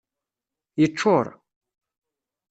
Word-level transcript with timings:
Yeččur. 0.81 1.27